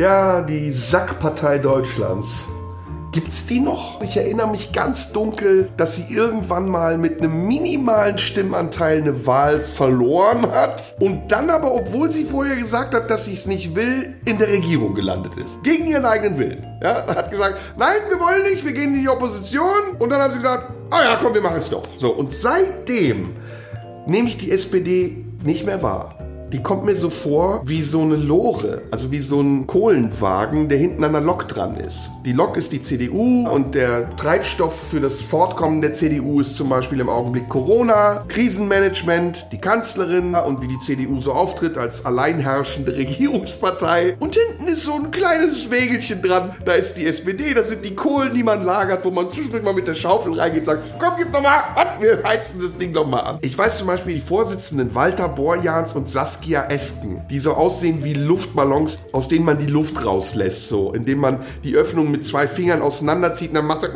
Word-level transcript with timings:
Ja, 0.00 0.40
die 0.40 0.72
Sackpartei 0.72 1.58
Deutschlands. 1.58 2.46
Gibt's 3.12 3.44
die 3.44 3.60
noch? 3.60 4.00
Ich 4.00 4.16
erinnere 4.16 4.48
mich 4.48 4.72
ganz 4.72 5.12
dunkel, 5.12 5.68
dass 5.76 5.96
sie 5.96 6.14
irgendwann 6.14 6.70
mal 6.70 6.96
mit 6.96 7.18
einem 7.18 7.46
minimalen 7.46 8.16
Stimmanteil 8.16 9.02
eine 9.02 9.26
Wahl 9.26 9.60
verloren 9.60 10.50
hat 10.52 10.96
und 11.00 11.30
dann 11.30 11.50
aber, 11.50 11.74
obwohl 11.74 12.10
sie 12.10 12.24
vorher 12.24 12.56
gesagt 12.56 12.94
hat, 12.94 13.10
dass 13.10 13.26
sie 13.26 13.34
es 13.34 13.44
nicht 13.44 13.76
will, 13.76 14.14
in 14.24 14.38
der 14.38 14.48
Regierung 14.48 14.94
gelandet 14.94 15.36
ist. 15.36 15.62
Gegen 15.64 15.86
ihren 15.86 16.06
eigenen 16.06 16.38
Willen. 16.38 16.64
Ja, 16.82 17.06
hat 17.06 17.30
gesagt, 17.30 17.58
nein, 17.76 17.98
wir 18.08 18.18
wollen 18.18 18.44
nicht, 18.44 18.64
wir 18.64 18.72
gehen 18.72 18.94
in 18.94 19.02
die 19.02 19.08
Opposition 19.10 19.96
und 19.98 20.08
dann 20.08 20.22
haben 20.22 20.32
sie 20.32 20.38
gesagt, 20.38 20.72
ah 20.88 21.02
ja, 21.02 21.18
komm, 21.20 21.34
wir 21.34 21.42
machen 21.42 21.58
es 21.58 21.68
doch. 21.68 21.86
So, 21.98 22.10
und 22.12 22.32
seitdem 22.32 23.34
nehme 24.06 24.30
ich 24.30 24.38
die 24.38 24.50
SPD 24.50 25.26
nicht 25.44 25.66
mehr 25.66 25.82
wahr 25.82 26.14
die 26.52 26.62
kommt 26.62 26.84
mir 26.84 26.96
so 26.96 27.10
vor 27.10 27.62
wie 27.64 27.82
so 27.82 28.02
eine 28.02 28.16
Lore, 28.16 28.82
also 28.90 29.12
wie 29.12 29.20
so 29.20 29.40
ein 29.40 29.66
Kohlenwagen, 29.66 30.68
der 30.68 30.78
hinten 30.78 31.04
an 31.04 31.12
der 31.12 31.20
Lok 31.20 31.46
dran 31.46 31.76
ist. 31.76 32.10
Die 32.24 32.32
Lok 32.32 32.56
ist 32.56 32.72
die 32.72 32.82
CDU 32.82 33.48
und 33.48 33.74
der 33.74 34.16
Treibstoff 34.16 34.88
für 34.90 35.00
das 35.00 35.20
Fortkommen 35.20 35.80
der 35.80 35.92
CDU 35.92 36.40
ist 36.40 36.56
zum 36.56 36.68
Beispiel 36.68 37.00
im 37.00 37.08
Augenblick 37.08 37.48
Corona, 37.48 38.24
Krisenmanagement, 38.26 39.46
die 39.52 39.60
Kanzlerin 39.60 40.34
und 40.34 40.60
wie 40.62 40.68
die 40.68 40.78
CDU 40.80 41.20
so 41.20 41.32
auftritt 41.32 41.78
als 41.78 42.04
alleinherrschende 42.04 42.96
Regierungspartei. 42.96 44.16
Und 44.18 44.36
hinten 44.36 44.66
ist 44.66 44.82
so 44.82 44.94
ein 44.94 45.10
kleines 45.12 45.70
Wägelchen 45.70 46.20
dran, 46.20 46.54
da 46.64 46.72
ist 46.72 46.94
die 46.94 47.06
SPD, 47.06 47.54
das 47.54 47.68
sind 47.68 47.84
die 47.84 47.94
Kohlen, 47.94 48.34
die 48.34 48.42
man 48.42 48.64
lagert, 48.64 49.04
wo 49.04 49.10
man 49.10 49.30
zwischendurch 49.30 49.62
mal 49.62 49.74
mit 49.74 49.86
der 49.86 49.94
Schaufel 49.94 50.34
reingeht 50.34 50.60
und 50.60 50.66
sagt, 50.66 50.82
komm, 50.98 51.12
gib 51.16 51.32
noch 51.32 51.42
mal, 51.42 51.62
wir 52.00 52.22
heizen 52.24 52.60
das 52.60 52.76
Ding 52.76 52.92
doch 52.92 53.06
mal 53.06 53.20
an. 53.20 53.38
Ich 53.40 53.56
weiß 53.56 53.78
zum 53.78 53.86
Beispiel, 53.86 54.14
die 54.14 54.20
Vorsitzenden 54.20 54.94
Walter 54.94 55.28
Borjans 55.28 55.94
und 55.94 56.10
Saskia 56.10 56.39
Saskia-esken, 56.40 57.22
die 57.28 57.38
so 57.38 57.52
aussehen 57.52 58.02
wie 58.02 58.14
Luftballons, 58.14 59.00
aus 59.12 59.28
denen 59.28 59.44
man 59.44 59.58
die 59.58 59.66
Luft 59.66 60.04
rauslässt, 60.04 60.68
so, 60.68 60.92
indem 60.92 61.18
man 61.18 61.44
die 61.64 61.76
Öffnung 61.76 62.10
mit 62.10 62.24
zwei 62.24 62.46
Fingern 62.46 62.80
auseinanderzieht 62.80 63.50
und 63.50 63.56
dann 63.56 63.66
macht 63.66 63.82
so 63.82 63.88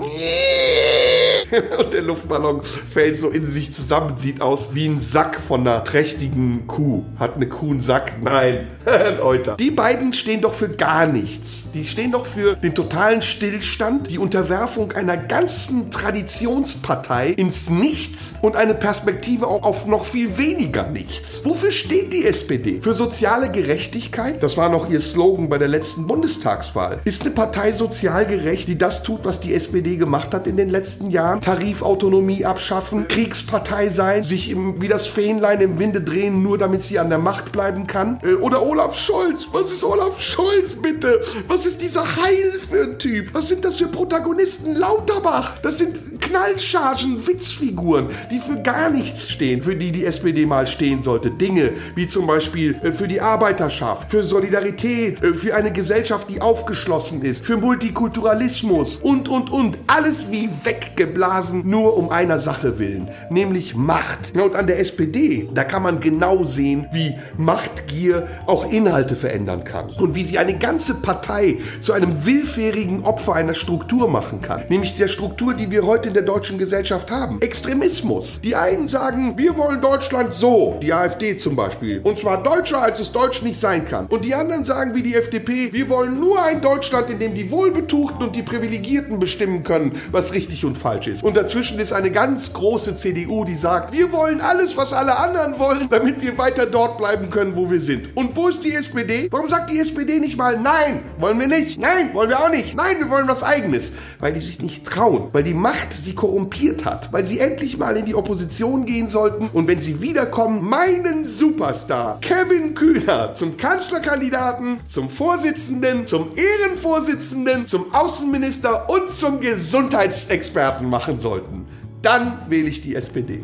und 1.79 1.93
der 1.93 2.03
Luftballon 2.03 2.63
fällt 2.63 3.19
so 3.19 3.29
in 3.29 3.47
sich 3.47 3.73
zusammen, 3.73 4.17
sieht 4.17 4.41
aus 4.41 4.75
wie 4.75 4.87
ein 4.87 5.01
Sack 5.01 5.41
von 5.41 5.61
einer 5.61 5.85
trächtigen 5.85 6.67
Kuh. 6.67 7.05
Hat 7.19 7.37
eine 7.37 7.49
Kuh 7.49 7.71
einen 7.71 7.81
Sack? 7.81 8.23
Nein, 8.23 8.69
Leute. 9.21 9.57
Die 9.59 9.71
beiden 9.71 10.13
stehen 10.13 10.41
doch 10.41 10.53
für 10.53 10.69
gar 10.69 11.07
nichts. 11.07 11.71
Die 11.75 11.85
stehen 11.87 12.13
doch 12.13 12.27
für 12.27 12.57
den 12.57 12.75
totalen 12.75 13.23
Stillstand, 13.23 14.11
die 14.11 14.19
Unterwerfung 14.19 14.93
einer 14.93 15.17
ganzen 15.17 15.91
Traditionspartei 15.91 17.31
ins 17.31 17.71
Nichts 17.71 18.35
und 18.43 18.57
eine 18.57 18.75
Perspektive 18.75 19.47
auch 19.47 19.63
auf 19.63 19.87
noch 19.87 20.05
viel 20.05 20.39
weniger 20.39 20.87
Nichts. 20.89 21.45
Wofür 21.45 21.73
steht 21.73 22.13
die 22.13 22.27
SPD? 22.27 22.81
Für 22.83 22.95
soziale 22.95 23.51
Gerechtigkeit? 23.51 24.43
Das 24.43 24.57
war 24.57 24.69
noch 24.69 24.91
ihr 24.91 25.01
Slogan 25.01 25.49
bei 25.49 25.59
der 25.59 25.69
letzten 25.69 26.07
Bundestagswahl. 26.07 27.01
Ist 27.05 27.23
eine 27.23 27.31
Partei 27.31 27.73
sozial 27.73 28.27
gerecht, 28.27 28.69
die 28.69 28.79
das 28.79 29.03
tut, 29.03 29.25
was 29.25 29.41
die 29.41 29.55
SPD 29.55 29.97
gemacht 29.97 30.35
hat 30.35 30.47
in 30.47 30.57
den 30.57 30.71
letzten 30.71 31.11
Jahren? 31.11 31.34
Tarifautonomie 31.41 32.45
abschaffen, 32.45 33.09
Kriegspartei 33.09 33.91
sein, 33.91 34.23
sich 34.23 34.51
im, 34.51 34.81
wie 34.81 34.89
das 34.89 35.07
Fähnlein 35.07 35.61
im 35.61 35.79
Winde 35.79 36.01
drehen, 36.01 36.43
nur 36.43 36.59
damit 36.59 36.83
sie 36.83 36.99
an 36.99 37.09
der 37.09 37.19
Macht 37.19 37.53
bleiben 37.53 37.87
kann. 37.87 38.21
Äh, 38.23 38.35
oder 38.35 38.63
Olaf 38.63 38.99
Scholz. 38.99 39.47
Was 39.53 39.73
ist 39.73 39.85
Olaf 39.85 40.21
Scholz, 40.21 40.75
bitte? 40.81 41.21
Was 41.49 41.67
ist 41.67 41.83
dieser 41.83 42.17
Heil 42.17 42.53
für 42.59 42.83
ein 42.83 42.99
Typ? 42.99 43.31
Was 43.33 43.49
sind 43.49 43.65
das 43.65 43.77
für 43.77 43.89
Protagonisten? 43.89 44.75
Lauterbach. 44.75 45.59
Das 45.63 45.79
sind 45.79 46.14
Knallchargen, 46.35 47.25
Witzfiguren, 47.29 48.09
die 48.33 48.41
für 48.41 48.61
gar 48.61 48.91
nichts 48.91 49.31
stehen, 49.31 49.63
für 49.63 49.77
die 49.77 49.93
die 49.93 50.05
SPD 50.05 50.47
mal 50.47 50.67
stehen 50.67 51.01
sollte. 51.01 51.31
Dinge 51.31 51.75
wie 51.95 52.09
zum 52.09 52.27
Beispiel 52.27 52.75
äh, 52.83 52.91
für 52.91 53.07
die 53.07 53.21
Arbeiterschaft, 53.21 54.11
für 54.11 54.25
Solidarität, 54.25 55.23
äh, 55.23 55.35
für 55.35 55.55
eine 55.55 55.71
Gesellschaft, 55.71 56.29
die 56.29 56.41
aufgeschlossen 56.41 57.23
ist, 57.23 57.47
für 57.47 57.57
Multikulturalismus 57.57 58.97
und, 58.97 59.29
und, 59.29 59.51
und. 59.51 59.79
Alles 59.87 60.33
wie 60.33 60.49
weggeblasen 60.65 61.15
Blasen 61.15 61.71
nur 61.71 61.97
um 61.97 62.11
einer 62.11 62.41
Sache 62.41 62.81
willen, 62.81 63.09
nämlich 63.31 63.77
Macht. 63.77 64.37
und 64.37 64.57
an 64.57 64.67
der 64.67 64.81
SPD, 64.81 65.49
da 65.55 65.63
kann 65.63 65.85
man 65.85 66.01
genau 66.01 66.43
sehen, 66.43 66.89
wie 66.93 67.15
Machtgier 67.37 68.27
auch 68.47 68.73
Inhalte 68.73 69.15
verändern 69.15 69.63
kann 69.63 69.91
und 70.01 70.17
wie 70.17 70.25
sie 70.25 70.39
eine 70.39 70.59
ganze 70.59 70.97
Partei 70.97 71.59
zu 71.81 71.93
einem 71.93 72.27
willfährigen 72.27 73.05
Opfer 73.05 73.35
einer 73.35 73.55
Struktur 73.55 74.09
machen 74.09 74.41
kann, 74.43 74.65
nämlich 74.69 74.97
der 74.97 75.07
Struktur, 75.07 75.55
die 75.55 75.71
wir 75.71 75.87
heute 75.87 76.09
in 76.09 76.15
der 76.15 76.24
deutschen 76.25 76.59
Gesellschaft 76.59 77.11
haben. 77.11 77.41
Extremismus. 77.41 78.41
Die 78.43 78.57
einen 78.57 78.89
sagen, 78.89 79.37
wir 79.37 79.57
wollen 79.57 79.81
Deutschland 79.81 80.35
so, 80.35 80.79
die 80.83 80.93
AfD 80.93 81.37
zum 81.37 81.57
Beispiel, 81.57 82.01
und 82.03 82.19
zwar 82.19 82.43
deutscher, 82.43 82.81
als 82.83 83.01
es 83.01 83.13
deutsch 83.13 83.43
nicht 83.43 83.61
sein 83.61 83.85
kann. 83.87 84.07
Und 84.07 84.25
die 84.25 84.35
anderen 84.35 84.65
sagen 84.65 84.95
wie 84.95 85.03
die 85.03 85.15
FDP, 85.15 85.73
wir 85.73 85.89
wollen 85.89 86.21
nur 86.21 86.43
ein 86.43 86.61
Deutschland, 86.61 87.11
in 87.11 87.19
dem 87.19 87.35
die 87.35 87.51
Wohlbetuchten 87.51 88.23
und 88.23 88.37
die 88.37 88.43
Privilegierten 88.43 89.19
bestimmen 89.19 89.63
können, 89.63 90.01
was 90.11 90.35
richtig 90.35 90.65
und 90.65 90.77
falsch 90.77 91.07
ist. 91.07 91.23
Und 91.23 91.37
dazwischen 91.37 91.79
ist 91.79 91.93
eine 91.93 92.11
ganz 92.11 92.53
große 92.53 92.97
CDU, 92.97 93.45
die 93.45 93.57
sagt, 93.57 93.93
wir 93.93 94.13
wollen 94.13 94.41
alles, 94.41 94.77
was 94.77 94.93
alle 94.93 95.19
anderen 95.19 95.59
wollen, 95.59 95.89
damit 95.89 96.23
wir 96.23 96.39
weiter 96.39 96.67
dort 96.67 96.99
bleiben 96.99 97.31
können, 97.31 97.57
wo 97.57 97.71
wir 97.71 97.81
sind. 97.81 98.17
Und 98.17 98.37
wo 98.37 98.49
ist 98.49 98.65
die 98.65 98.75
SPD? 98.75 99.29
Warum 99.31 99.49
sagt 99.49 99.71
die 99.71 99.79
SPD 99.79 100.21
nicht 100.21 100.37
mal, 100.37 100.59
nein, 100.59 101.01
wollen 101.19 101.39
wir 101.39 101.47
nicht, 101.47 101.79
nein, 101.79 102.13
wollen 102.15 102.31
wir 102.31 102.41
auch 102.41 102.51
nicht, 102.51 102.77
nein, 102.77 102.99
wir 102.99 103.11
wollen 103.11 103.29
was 103.29 103.43
eigenes? 103.43 103.93
Weil 104.21 104.33
die 104.33 104.41
sich 104.41 104.61
nicht 104.61 104.87
trauen, 104.87 105.29
weil 105.33 105.43
die 105.43 105.55
Macht 105.55 105.93
sie 106.05 106.15
korrumpiert 106.15 106.85
hat, 106.85 107.13
weil 107.13 107.25
sie 107.25 107.39
endlich 107.39 107.79
mal 107.79 107.97
in 107.97 108.05
die 108.05 108.15
Opposition 108.15 108.85
gehen 108.85 109.09
sollten 109.09 109.49
und 109.53 109.67
wenn 109.67 109.81
sie 109.81 110.01
wiederkommen, 110.01 110.69
meinen 110.69 111.27
Superstar 111.27 112.19
Kevin 112.21 112.75
Kühner 112.75 113.35
zum 113.35 113.57
Kanzlerkandidaten, 113.57 114.81
zum 114.87 115.09
Vorsitzenden, 115.09 116.07
zum 116.07 116.29
Ehrenvorsitzenden, 116.37 117.67
zum 117.67 117.95
Außenminister 117.95 118.91
und 118.91 119.11
zum 119.11 119.41
Gesundheitsexperten 119.41 120.89
machen 120.89 121.15
machen 121.15 121.21
sollten, 121.21 121.67
dann 122.03 122.39
wähle 122.49 122.69
ich 122.69 122.81
die 122.81 122.95
SPD. 122.95 123.43